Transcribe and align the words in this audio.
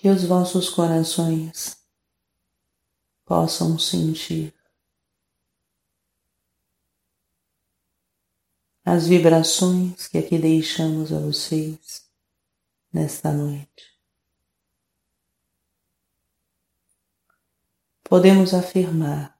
que 0.00 0.08
os 0.08 0.24
vossos 0.24 0.70
corações 0.70 1.76
possam 3.22 3.78
sentir 3.78 4.54
as 8.82 9.06
vibrações 9.06 10.08
que 10.08 10.16
aqui 10.16 10.38
deixamos 10.38 11.12
a 11.12 11.18
vocês 11.18 12.10
nesta 12.90 13.30
noite. 13.30 14.00
Podemos 18.02 18.54
afirmar 18.54 19.38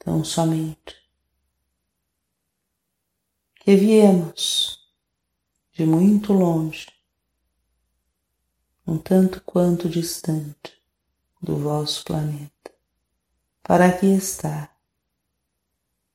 tão 0.00 0.24
somente 0.24 0.96
que 3.54 3.76
viemos 3.76 4.92
de 5.72 5.86
muito 5.86 6.32
longe, 6.32 6.95
um 8.86 8.98
tanto 8.98 9.40
quanto 9.42 9.88
distante 9.88 10.80
do 11.40 11.56
vosso 11.58 12.04
planeta, 12.04 12.70
para 13.62 13.86
aqui 13.86 14.06
estar 14.06 14.78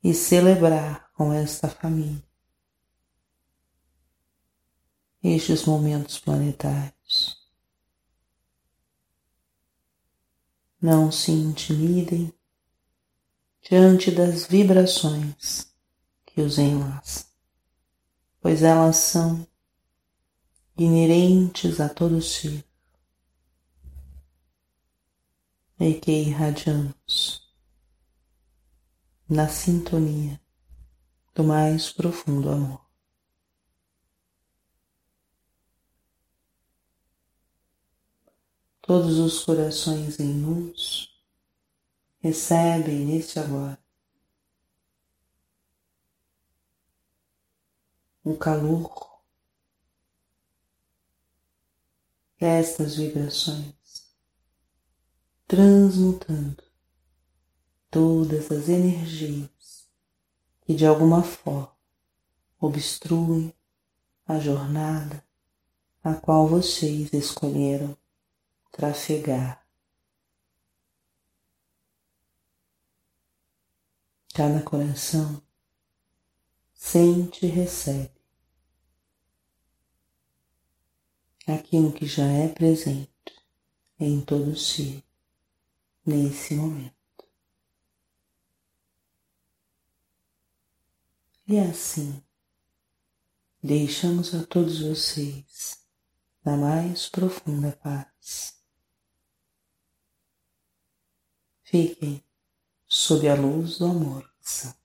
e 0.03 0.13
celebrar 0.13 1.11
com 1.13 1.33
esta 1.33 1.67
família 1.67 2.23
estes 5.23 5.65
momentos 5.65 6.17
planetários. 6.17 7.39
Não 10.81 11.11
se 11.11 11.31
intimidem 11.31 12.33
diante 13.61 14.09
das 14.09 14.47
vibrações 14.47 15.71
que 16.25 16.41
os 16.41 16.57
enlaçam 16.57 17.31
pois 18.41 18.63
elas 18.63 18.95
são 18.97 19.47
inerentes 20.83 21.79
a 21.79 21.87
todo 21.87 22.21
ser 22.21 22.65
e 25.79 25.93
que 25.99 26.11
irradiamos 26.11 27.47
na 29.29 29.47
sintonia 29.47 30.41
do 31.35 31.43
mais 31.43 31.91
profundo 31.91 32.49
amor. 32.49 32.85
Todos 38.81 39.19
os 39.19 39.43
corações 39.43 40.19
em 40.19 40.41
luz 40.43 41.09
recebem 42.19 43.05
neste 43.05 43.39
agora 43.39 43.79
um 48.25 48.35
calor 48.35 49.10
estas 52.41 52.95
vibrações, 52.95 54.11
transmutando 55.47 56.63
todas 57.91 58.51
as 58.51 58.67
energias 58.67 59.87
que 60.61 60.73
de 60.73 60.85
alguma 60.87 61.21
forma 61.21 61.71
obstruem 62.59 63.53
a 64.25 64.39
jornada 64.39 65.23
a 66.03 66.15
qual 66.15 66.47
vocês 66.47 67.13
escolheram 67.13 67.95
trafegar. 68.71 69.63
Cada 74.33 74.63
coração 74.63 75.43
sente 76.73 77.45
e 77.45 77.49
recebe 77.49 78.20
aquilo 81.47 81.91
que 81.91 82.05
já 82.05 82.25
é 82.25 82.47
presente 82.47 83.11
em 83.99 84.21
todo 84.21 84.55
si 84.55 85.03
nesse 86.05 86.55
momento. 86.55 86.95
E 91.47 91.59
assim, 91.59 92.23
deixamos 93.61 94.33
a 94.33 94.45
todos 94.45 94.81
vocês 94.81 95.85
na 96.43 96.55
mais 96.55 97.09
profunda 97.09 97.71
paz. 97.73 98.59
Fiquem 101.63 102.23
sob 102.87 103.27
a 103.27 103.35
luz 103.35 103.77
do 103.77 103.85
amor 103.85 104.29
santo. 104.41 104.79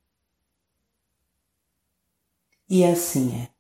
E 2.69 2.85
assim 2.85 3.43
é. 3.43 3.56